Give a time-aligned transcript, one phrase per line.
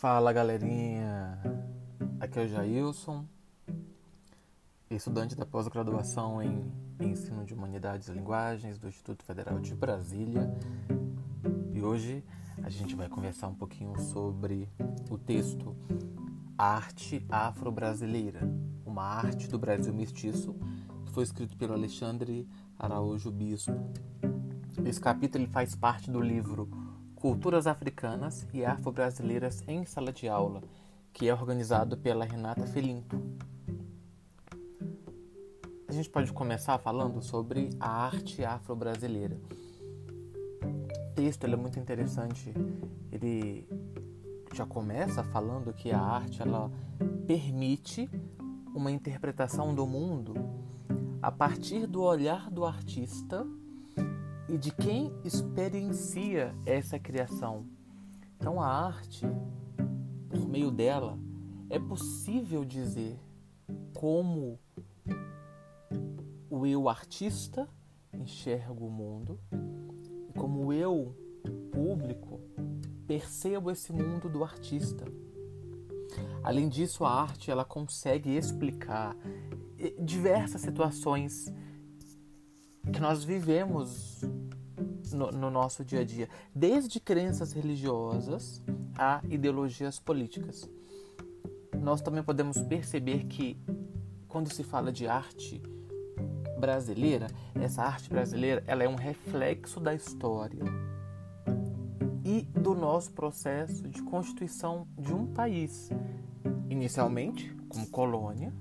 [0.00, 1.38] Fala galerinha,
[2.18, 3.26] aqui é o Jailson,
[4.88, 10.50] estudante da pós-graduação em Ensino de Humanidades e Linguagens do Instituto Federal de Brasília
[11.74, 12.24] e hoje
[12.62, 14.66] a gente vai conversar um pouquinho sobre
[15.10, 15.76] o texto
[16.56, 18.40] Arte Afro-Brasileira,
[18.86, 20.56] uma arte do Brasil mestiço,
[21.04, 22.48] que foi escrito pelo Alexandre
[22.78, 23.92] Araújo Bispo.
[24.82, 26.89] Esse capítulo ele faz parte do livro
[27.20, 30.62] Culturas Africanas e Afro-Brasileiras em Sala de Aula,
[31.12, 33.20] que é organizado pela Renata Felinto.
[35.86, 39.38] A gente pode começar falando sobre a arte afro-brasileira.
[40.62, 42.54] O texto é muito interessante.
[43.12, 43.68] Ele
[44.54, 46.72] já começa falando que a arte ela
[47.26, 48.08] permite
[48.74, 50.32] uma interpretação do mundo
[51.20, 53.46] a partir do olhar do artista
[54.50, 57.66] e de quem experiencia essa criação.
[58.36, 59.24] Então, a arte,
[60.28, 61.18] por meio dela,
[61.68, 63.16] é possível dizer
[63.94, 64.58] como
[66.50, 67.68] o eu artista
[68.12, 69.38] enxerga o mundo
[70.28, 71.14] e como eu
[71.70, 72.40] público
[73.06, 75.04] percebo esse mundo do artista.
[76.42, 79.16] Além disso, a arte ela consegue explicar
[80.00, 81.52] diversas situações
[82.92, 84.22] que nós vivemos
[85.12, 88.62] no, no, nosso dia a dia, desde crenças religiosas
[88.96, 90.68] a ideologias políticas.
[91.80, 93.56] Nós também podemos perceber que,
[94.28, 95.62] quando se fala de arte
[96.58, 100.62] brasileira, essa arte brasileira ela é um reflexo da história
[102.24, 105.88] e do nosso processo de constituição de um país,
[106.68, 108.52] inicialmente como colônia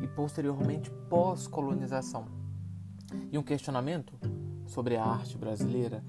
[0.00, 2.45] e posteriormente pós-colonização.
[3.30, 4.14] E um questionamento
[4.66, 6.02] sobre a arte brasileira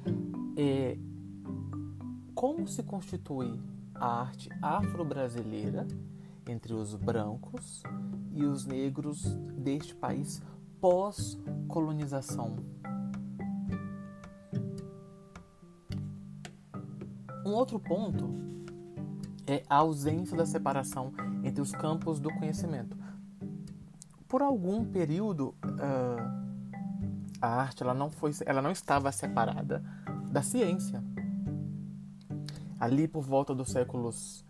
[0.56, 0.98] é
[2.34, 3.60] como se constitui
[3.96, 5.88] a arte afro-brasileira
[6.48, 7.84] entre os brancos
[8.32, 9.24] e os negros
[9.58, 10.42] deste país
[10.80, 12.58] pós-colonização.
[17.46, 18.30] Um outro ponto
[19.48, 22.98] é a ausência da separação entre os campos do conhecimento.
[24.28, 26.47] Por algum período, uh,
[27.42, 29.84] a arte ela não foi, ela não estava separada
[30.32, 31.04] da ciência.
[32.80, 34.46] Ali por volta dos séculos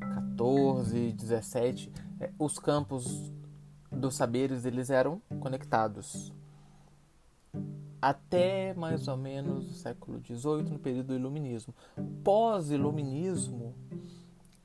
[0.00, 3.32] 14, 17, é, os campos
[3.90, 6.32] dos saberes eles eram conectados.
[8.00, 11.74] Até mais ou menos o século XVIII, no período do Iluminismo.
[12.24, 13.74] Pós-Iluminismo,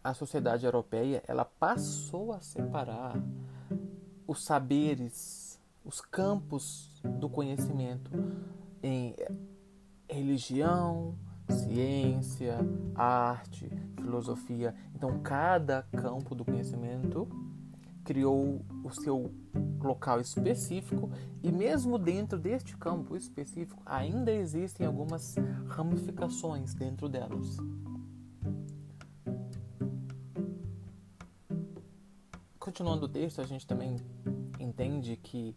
[0.04, 3.22] a sociedade europeia ela passou a separar
[4.26, 5.48] os saberes
[5.88, 8.12] os campos do conhecimento
[8.82, 9.16] em
[10.10, 11.16] religião,
[11.50, 12.58] ciência,
[12.96, 13.70] arte,
[14.00, 14.74] filosofia.
[14.96, 17.28] Então, cada campo do conhecimento
[18.04, 19.32] criou o seu
[19.82, 21.10] local específico
[21.44, 25.36] e mesmo dentro deste campo específico ainda existem algumas
[25.68, 27.58] ramificações dentro delas.
[32.58, 33.98] Continuando o texto, a gente também
[34.60, 35.56] entende que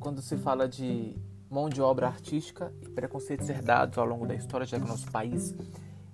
[0.00, 1.14] quando se fala de
[1.50, 5.54] mão de obra artística e preconceitos herdados ao longo da história do nosso país,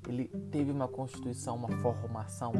[0.08, 2.52] ele teve uma constituição, uma formação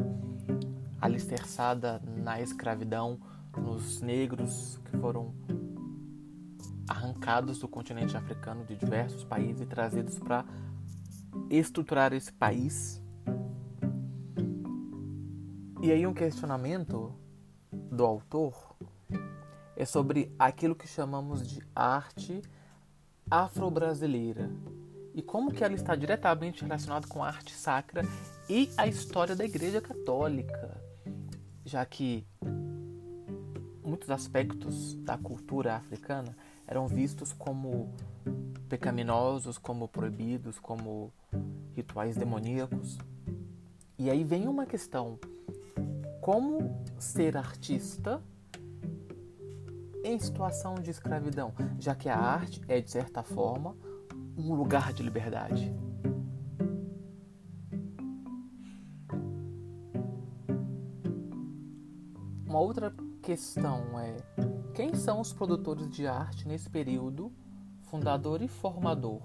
[1.01, 3.19] alicerçada na escravidão,
[3.57, 5.33] nos negros que foram
[6.87, 10.45] arrancados do continente africano de diversos países e trazidos para
[11.49, 13.01] estruturar esse país.
[15.81, 17.13] E aí um questionamento
[17.71, 18.75] do autor
[19.77, 22.41] é sobre aquilo que chamamos de arte
[23.29, 24.49] afro-brasileira
[25.13, 28.01] e como que ela está diretamente relacionada com a arte sacra
[28.49, 30.81] e a história da Igreja Católica,
[31.63, 32.25] já que
[33.83, 36.35] muitos aspectos da cultura africana
[36.65, 37.93] eram vistos como
[38.67, 41.13] pecaminosos, como proibidos, como
[41.75, 42.97] rituais demoníacos.
[43.97, 45.19] E aí vem uma questão:
[46.19, 48.21] como ser artista
[50.03, 53.75] em situação de escravidão, já que a arte é, de certa forma,
[54.37, 55.73] um lugar de liberdade.
[62.45, 64.17] Uma outra questão é:
[64.73, 67.31] quem são os produtores de arte nesse período,
[67.83, 69.21] fundador e formador?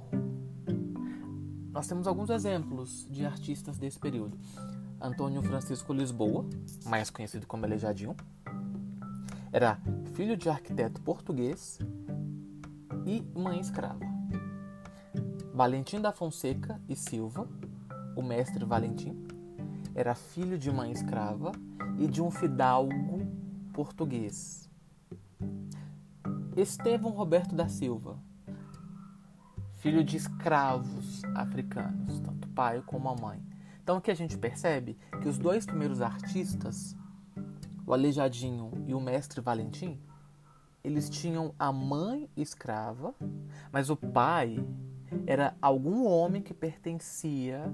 [1.71, 4.39] Nós temos alguns exemplos de artistas desse período.
[5.01, 6.45] Antônio Francisco Lisboa,
[6.85, 8.15] mais conhecido como Aleijadinho,
[9.53, 9.79] era
[10.15, 11.79] filho de arquiteto português
[13.05, 14.01] e mãe escrava.
[15.53, 17.47] Valentim da Fonseca e Silva,
[18.17, 19.15] o mestre Valentim,
[19.95, 21.53] era filho de mãe escrava
[21.99, 23.27] e de um fidalgo
[23.75, 24.71] português.
[26.57, 28.19] Estevão Roberto da Silva,
[29.81, 33.43] filho de escravos africanos, tanto pai como a mãe.
[33.83, 36.97] Então aqui a gente percebe que os dois primeiros artistas,
[37.87, 40.01] o Aleijadinho e o mestre Valentim,
[40.83, 43.15] eles tinham a mãe escrava,
[43.71, 44.57] mas o pai
[45.27, 47.73] era algum homem que pertencia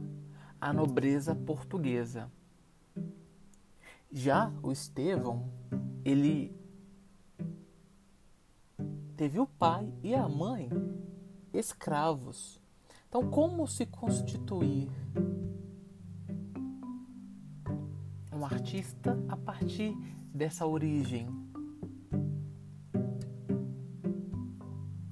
[0.61, 2.31] à nobreza portuguesa.
[4.11, 5.51] Já o Estevão,
[6.05, 6.55] ele
[9.17, 10.71] teve o pai e a mãe
[11.53, 12.61] escravos.
[13.09, 14.89] Então, como se constituir
[18.39, 19.93] um artista a partir
[20.33, 21.27] dessa origem?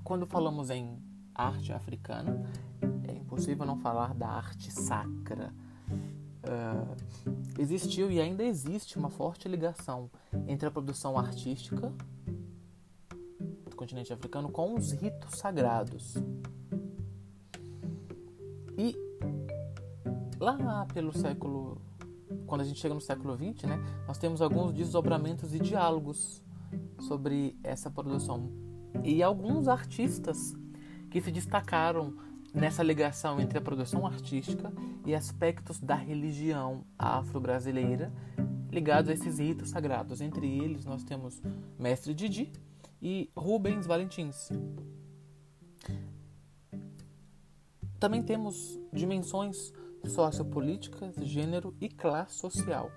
[0.05, 1.03] Quando falamos em
[1.35, 2.49] arte africana,
[3.09, 5.53] é impossível não falar da arte sacra.
[6.45, 10.09] Uh, existiu e ainda existe uma forte ligação
[10.47, 11.93] entre a produção artística
[13.69, 16.15] do continente africano com os ritos sagrados.
[18.79, 18.95] E
[20.39, 21.86] lá pelo século
[22.47, 26.43] quando a gente chega no século XX, né, nós temos alguns desdobramentos e diálogos
[27.01, 28.51] sobre essa produção.
[29.05, 30.57] E alguns artistas
[31.11, 32.15] que se destacaram
[32.55, 34.73] nessa ligação entre a produção artística
[35.05, 38.13] e aspectos da religião afro-brasileira
[38.71, 40.21] ligados a esses ritos sagrados.
[40.21, 41.41] Entre eles, nós temos
[41.79, 42.53] Mestre Didi
[43.01, 44.51] e Rubens Valentins.
[47.99, 49.73] Também temos dimensões
[50.09, 52.91] sociopolíticas, gênero e classe social.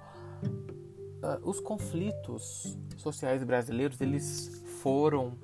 [0.43, 5.37] Uh, os conflitos sociais brasileiros eles foram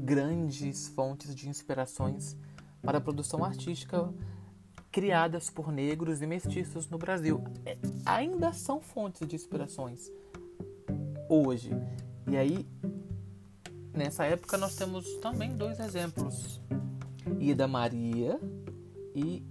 [0.00, 2.36] grandes fontes de inspirações
[2.82, 4.12] para a produção artística
[4.90, 7.42] criadas por negros e mestiços no Brasil.
[7.64, 10.10] É, ainda são fontes de inspirações
[11.28, 11.70] hoje.
[12.30, 12.66] E aí,
[13.94, 16.60] nessa época, nós temos também dois exemplos:
[17.40, 18.38] Ida Maria
[19.14, 19.42] e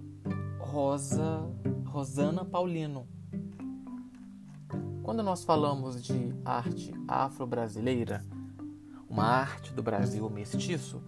[0.72, 1.46] Rosa,
[1.86, 3.06] Rosana Paulino.
[5.04, 8.26] Quando nós falamos de arte afro-brasileira,
[9.10, 11.04] uma arte do Brasil mestiço,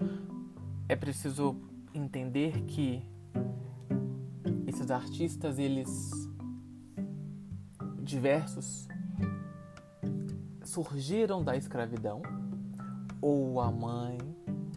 [0.90, 1.56] é preciso
[1.94, 3.02] entender que
[4.68, 6.12] esses artistas, eles
[8.02, 8.90] diversos
[10.66, 12.22] surgiram da escravidão,
[13.22, 14.18] ou a mãe,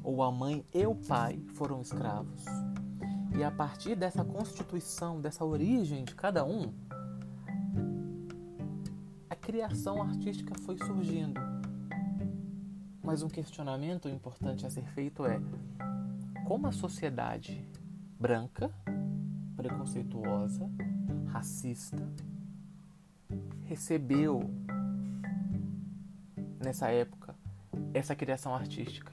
[0.05, 2.45] ou a mãe e o pai foram escravos
[3.37, 6.73] e a partir dessa constituição, dessa origem de cada um,
[9.29, 11.39] a criação artística foi surgindo.
[13.03, 15.39] Mas um questionamento importante a ser feito é:
[16.47, 17.63] como a sociedade
[18.19, 18.73] branca,
[19.55, 20.69] preconceituosa,
[21.27, 22.11] racista,
[23.65, 24.41] recebeu
[26.59, 27.35] nessa época
[27.93, 29.13] essa criação artística?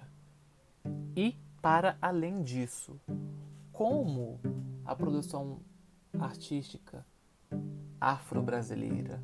[1.15, 2.99] E, para além disso,
[3.73, 4.39] como
[4.85, 5.59] a produção
[6.19, 7.05] artística
[7.99, 9.21] afro-brasileira,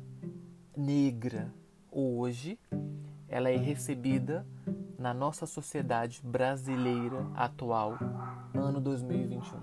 [0.76, 1.54] negra,
[1.90, 2.58] hoje,
[3.28, 4.44] ela é recebida
[4.98, 7.96] na nossa sociedade brasileira atual,
[8.52, 9.60] ano 2021.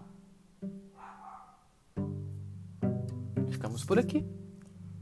[3.52, 4.26] Ficamos por aqui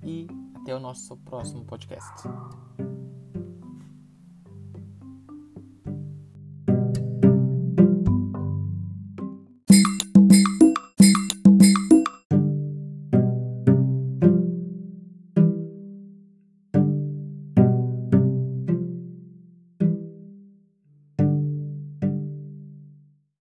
[0.04, 2.28] e até o nosso próximo podcast.